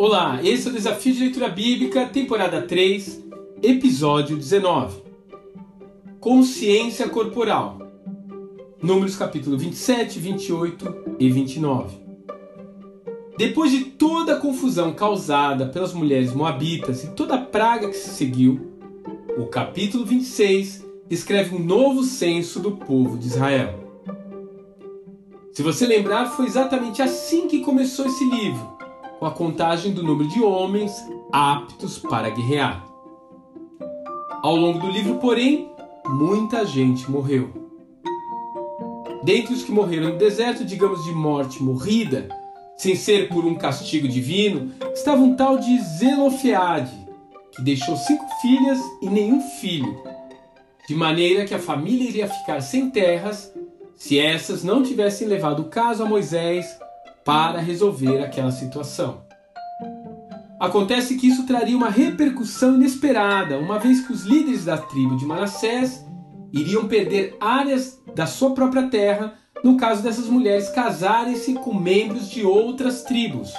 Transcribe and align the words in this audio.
Olá, 0.00 0.38
esse 0.44 0.68
é 0.68 0.70
o 0.70 0.74
Desafio 0.74 1.12
de 1.12 1.22
Leitura 1.22 1.48
Bíblica, 1.48 2.06
temporada 2.06 2.62
3, 2.62 3.20
episódio 3.60 4.36
19. 4.36 5.02
Consciência 6.20 7.08
Corporal. 7.08 7.80
Números 8.80 9.16
capítulo 9.16 9.58
27, 9.58 10.20
28 10.20 11.16
e 11.18 11.28
29. 11.28 11.98
Depois 13.36 13.72
de 13.72 13.86
toda 13.86 14.34
a 14.34 14.40
confusão 14.40 14.94
causada 14.94 15.66
pelas 15.66 15.92
mulheres 15.92 16.32
moabitas 16.32 17.02
e 17.02 17.08
toda 17.08 17.34
a 17.34 17.42
praga 17.44 17.88
que 17.88 17.96
se 17.96 18.10
seguiu, 18.10 18.70
o 19.36 19.46
capítulo 19.46 20.04
26 20.04 20.86
descreve 21.08 21.56
um 21.56 21.58
novo 21.58 22.04
censo 22.04 22.60
do 22.60 22.70
povo 22.76 23.18
de 23.18 23.26
Israel. 23.26 23.74
Se 25.52 25.60
você 25.60 25.84
lembrar, 25.88 26.26
foi 26.26 26.46
exatamente 26.46 27.02
assim 27.02 27.48
que 27.48 27.62
começou 27.62 28.06
esse 28.06 28.24
livro, 28.30 28.78
com 29.18 29.26
a 29.26 29.30
contagem 29.30 29.92
do 29.92 30.02
número 30.02 30.28
de 30.28 30.40
homens 30.40 30.92
aptos 31.32 31.98
para 31.98 32.30
guerrear. 32.30 32.84
Ao 34.42 34.54
longo 34.54 34.78
do 34.78 34.90
livro, 34.90 35.16
porém, 35.16 35.68
muita 36.06 36.64
gente 36.64 37.10
morreu. 37.10 37.50
Dentre 39.24 39.52
os 39.52 39.64
que 39.64 39.72
morreram 39.72 40.10
no 40.10 40.18
deserto, 40.18 40.64
digamos 40.64 41.04
de 41.04 41.12
morte 41.12 41.62
morrida, 41.62 42.28
sem 42.76 42.94
ser 42.94 43.28
por 43.28 43.44
um 43.44 43.56
castigo 43.56 44.06
divino, 44.06 44.72
estava 44.94 45.20
um 45.20 45.34
tal 45.34 45.58
de 45.58 45.76
Zelofeade, 45.80 46.96
que 47.50 47.62
deixou 47.62 47.96
cinco 47.96 48.24
filhas 48.40 48.78
e 49.02 49.10
nenhum 49.10 49.40
filho, 49.40 50.00
de 50.86 50.94
maneira 50.94 51.44
que 51.44 51.54
a 51.54 51.58
família 51.58 52.08
iria 52.08 52.28
ficar 52.28 52.60
sem 52.60 52.88
terras 52.88 53.52
se 53.96 54.18
essas 54.18 54.62
não 54.62 54.84
tivessem 54.84 55.26
levado 55.26 55.62
o 55.62 55.68
caso 55.68 56.04
a 56.04 56.06
Moisés 56.06 56.64
para 57.24 57.60
resolver 57.60 58.22
aquela 58.22 58.50
situação. 58.50 59.22
Acontece 60.58 61.16
que 61.16 61.28
isso 61.28 61.46
traria 61.46 61.76
uma 61.76 61.88
repercussão 61.88 62.74
inesperada, 62.74 63.58
uma 63.58 63.78
vez 63.78 64.00
que 64.00 64.12
os 64.12 64.24
líderes 64.24 64.64
da 64.64 64.76
tribo 64.76 65.16
de 65.16 65.24
Manassés 65.24 66.04
iriam 66.52 66.88
perder 66.88 67.36
áreas 67.40 68.02
da 68.14 68.26
sua 68.26 68.50
própria 68.54 68.88
terra 68.88 69.34
no 69.62 69.76
caso 69.76 70.02
dessas 70.02 70.26
mulheres 70.26 70.68
casarem-se 70.70 71.54
com 71.54 71.74
membros 71.74 72.28
de 72.28 72.44
outras 72.44 73.02
tribos. 73.02 73.52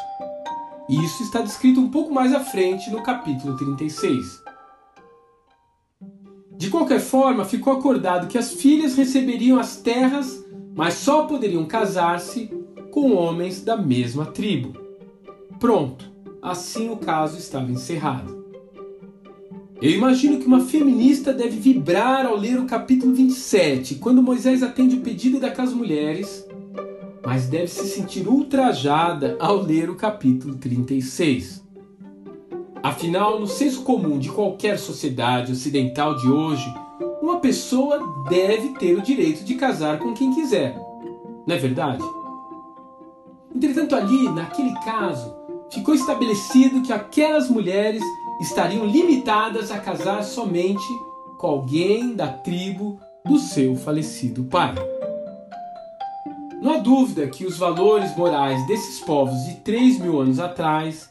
Isso 0.90 1.24
está 1.24 1.42
descrito 1.42 1.80
um 1.80 1.90
pouco 1.90 2.14
mais 2.14 2.34
à 2.34 2.40
frente 2.40 2.90
no 2.90 3.04
capítulo 3.04 3.56
36. 3.56 4.44
De 6.58 6.70
qualquer 6.70 7.00
forma, 7.00 7.46
ficou 7.46 7.72
acordado 7.74 8.28
que 8.28 8.38
as 8.38 8.54
filhas 8.54 8.96
receberiam 8.96 9.60
as 9.60 9.78
terras, 9.78 10.44
mas 10.76 10.96
só 10.96 11.26
poderiam 11.26 11.66
casar-se 11.66 12.50
com 12.92 13.14
homens 13.14 13.62
da 13.62 13.78
mesma 13.78 14.26
tribo. 14.26 14.74
Pronto, 15.60 16.10
assim 16.42 16.90
o 16.90 16.98
caso 16.98 17.38
estava 17.38 17.72
encerrado. 17.72 18.40
Eu 19.82 19.92
imagino 19.92 20.40
que 20.40 20.46
uma 20.46 20.60
feminista 20.60 21.32
deve 21.34 21.58
vibrar 21.58 22.26
ao 22.26 22.36
ler 22.36 22.60
o 22.60 22.66
capítulo 22.66 23.14
27, 23.14 23.96
quando 23.96 24.22
Moisés 24.22 24.62
atende 24.62 24.98
o 24.98 25.02
pedido 25.02 25.40
daquelas 25.40 25.74
mulheres, 25.74 26.46
mas 27.26 27.48
deve 27.48 27.68
se 27.68 27.88
sentir 27.88 28.28
ultrajada 28.28 29.38
ao 29.40 29.62
ler 29.62 29.90
o 29.90 29.96
capítulo 29.96 30.56
36. 30.56 31.64
Afinal, 32.84 33.40
no 33.40 33.48
senso 33.48 33.84
comum 33.84 34.20
de 34.20 34.30
qualquer 34.30 34.78
sociedade 34.78 35.52
ocidental 35.52 36.16
de 36.18 36.28
hoje, 36.28 36.74
uma 37.22 37.40
pessoa 37.40 38.26
deve 38.30 38.70
ter 38.80 38.98
o 38.98 39.02
direito 39.02 39.44
de 39.44 39.56
casar 39.56 40.00
com 40.00 40.14
quem 40.14 40.34
quiser. 40.34 40.78
Não 41.48 41.56
é 41.56 41.58
verdade? 41.58 42.04
Entretanto, 43.54 43.96
ali, 43.96 44.30
naquele 44.30 44.74
caso, 44.86 45.36
ficou 45.72 45.94
estabelecido 45.94 46.82
que 46.82 46.94
aquelas 46.94 47.50
mulheres 47.50 48.02
estariam 48.42 48.86
limitadas 48.86 49.72
a 49.72 49.80
casar 49.80 50.24
somente 50.24 50.88
com 51.38 51.48
alguém 51.48 52.16
da 52.16 52.28
tribo 52.28 53.00
do 53.26 53.38
seu 53.38 53.76
falecido 53.76 54.44
pai. 54.46 54.76
Não 56.62 56.74
há 56.74 56.78
dúvida 56.78 57.28
que 57.28 57.46
os 57.46 57.58
valores 57.58 58.16
morais 58.18 58.66
desses 58.68 59.00
povos 59.00 59.46
de 59.46 59.56
3 59.62 60.00
mil 60.00 60.20
anos 60.20 60.40
atrás 60.40 61.10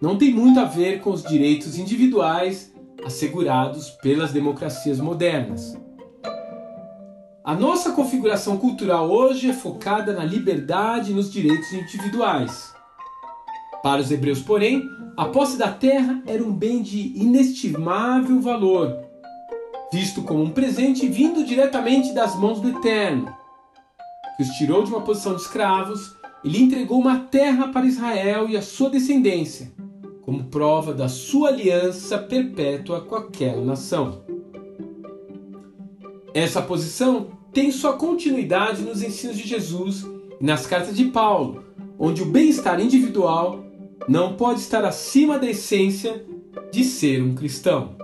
não 0.00 0.18
tem 0.18 0.32
muito 0.32 0.58
a 0.58 0.64
ver 0.64 1.00
com 1.00 1.10
os 1.10 1.22
direitos 1.22 1.78
individuais 1.78 2.72
assegurados 3.04 3.90
pelas 4.02 4.32
democracias 4.32 4.98
modernas. 4.98 5.76
A 7.44 7.54
nossa 7.54 7.92
configuração 7.92 8.56
cultural 8.56 9.10
hoje 9.10 9.50
é 9.50 9.52
focada 9.52 10.12
na 10.12 10.24
liberdade 10.24 11.10
e 11.10 11.14
nos 11.14 11.30
direitos 11.30 11.72
individuais. 11.72 12.72
Para 13.82 14.00
os 14.00 14.10
hebreus, 14.10 14.40
porém, 14.40 14.88
a 15.16 15.24
posse 15.24 15.58
da 15.58 15.70
terra 15.72 16.22
era 16.24 16.42
um 16.42 16.52
bem 16.52 16.82
de 16.82 17.12
inestimável 17.16 18.40
valor, 18.40 18.96
visto 19.92 20.22
como 20.22 20.42
um 20.42 20.50
presente 20.50 21.08
vindo 21.08 21.44
diretamente 21.44 22.12
das 22.12 22.36
mãos 22.36 22.60
do 22.60 22.68
Eterno, 22.68 23.34
que 24.36 24.42
os 24.44 24.50
tirou 24.50 24.84
de 24.84 24.90
uma 24.90 25.00
posição 25.00 25.34
de 25.34 25.42
escravos 25.42 26.14
e 26.44 26.48
lhe 26.48 26.62
entregou 26.62 27.00
uma 27.00 27.18
terra 27.18 27.68
para 27.68 27.86
Israel 27.86 28.48
e 28.48 28.56
a 28.56 28.62
sua 28.62 28.88
descendência 28.88 29.72
como 30.22 30.44
prova 30.44 30.94
da 30.94 31.08
sua 31.08 31.48
aliança 31.48 32.16
perpétua 32.16 33.00
com 33.00 33.16
aquela 33.16 33.62
nação. 33.62 34.22
Essa 36.34 36.62
posição 36.62 37.28
tem 37.52 37.70
sua 37.70 37.92
continuidade 37.94 38.82
nos 38.82 39.02
ensinos 39.02 39.36
de 39.36 39.46
Jesus 39.46 40.06
e 40.40 40.44
nas 40.44 40.66
cartas 40.66 40.96
de 40.96 41.04
Paulo, 41.06 41.64
onde 41.98 42.22
o 42.22 42.26
bem-estar 42.26 42.80
individual 42.80 43.62
não 44.08 44.34
pode 44.34 44.60
estar 44.60 44.84
acima 44.84 45.38
da 45.38 45.48
essência 45.48 46.24
de 46.70 46.84
ser 46.84 47.22
um 47.22 47.34
cristão. 47.34 47.94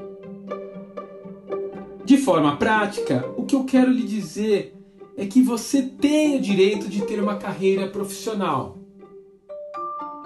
De 2.04 2.18
forma 2.18 2.56
prática, 2.56 3.24
o 3.36 3.44
que 3.44 3.54
eu 3.54 3.64
quero 3.64 3.90
lhe 3.90 4.04
dizer 4.04 4.74
é 5.16 5.26
que 5.26 5.42
você 5.42 5.82
tem 5.82 6.36
o 6.36 6.40
direito 6.40 6.88
de 6.88 7.02
ter 7.02 7.20
uma 7.20 7.36
carreira 7.36 7.88
profissional. 7.88 8.78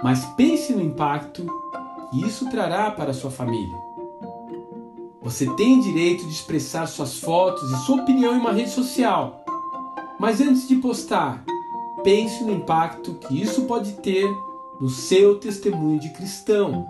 Mas 0.02 0.24
pense 0.36 0.72
no 0.72 0.82
impacto 0.82 1.46
que 2.10 2.26
isso 2.26 2.50
trará 2.50 2.90
para 2.90 3.14
sua 3.14 3.30
família. 3.30 3.91
Você 5.22 5.46
tem 5.54 5.78
direito 5.78 6.24
de 6.24 6.32
expressar 6.32 6.86
suas 6.86 7.18
fotos 7.18 7.70
e 7.70 7.86
sua 7.86 8.02
opinião 8.02 8.34
em 8.34 8.40
uma 8.40 8.52
rede 8.52 8.70
social. 8.70 9.44
Mas 10.18 10.40
antes 10.40 10.66
de 10.66 10.76
postar, 10.76 11.44
pense 12.02 12.42
no 12.42 12.52
impacto 12.52 13.14
que 13.14 13.40
isso 13.40 13.62
pode 13.62 13.92
ter 13.94 14.28
no 14.80 14.88
seu 14.88 15.38
testemunho 15.38 16.00
de 16.00 16.10
cristão. 16.10 16.86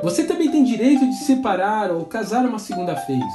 Você 0.00 0.24
também 0.24 0.48
tem 0.48 0.62
direito 0.62 1.04
de 1.04 1.16
separar 1.16 1.90
ou 1.90 2.04
casar 2.04 2.46
uma 2.46 2.58
segunda 2.60 2.94
vez. 2.94 3.34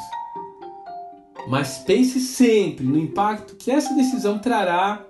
Mas 1.50 1.80
pense 1.80 2.22
sempre 2.22 2.86
no 2.86 2.98
impacto 2.98 3.56
que 3.58 3.70
essa 3.70 3.94
decisão 3.94 4.40
trará 4.40 5.06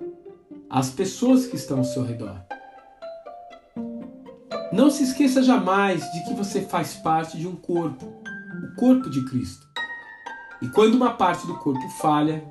às 0.68 0.90
pessoas 0.90 1.46
que 1.46 1.56
estão 1.56 1.78
ao 1.78 1.86
seu 1.86 2.04
redor. 2.04 2.55
Não 4.76 4.92
se 4.92 5.04
esqueça 5.04 5.42
jamais 5.42 6.04
de 6.12 6.26
que 6.26 6.34
você 6.34 6.60
faz 6.60 6.96
parte 6.96 7.38
de 7.38 7.48
um 7.48 7.56
corpo, 7.56 8.08
o 8.62 8.76
corpo 8.76 9.10
de 9.10 9.24
Cristo. 9.24 9.66
E 10.62 10.68
quando 10.68 10.96
uma 10.96 11.14
parte 11.14 11.48
do 11.48 11.58
corpo 11.60 11.88
falha, 11.92 12.44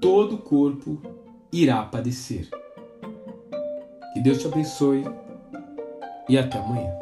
todo 0.00 0.36
o 0.36 0.38
corpo 0.38 1.02
irá 1.52 1.82
padecer. 1.82 2.48
Que 4.14 4.20
Deus 4.20 4.38
te 4.38 4.46
abençoe 4.46 5.04
e 6.28 6.38
até 6.38 6.60
amanhã. 6.60 6.96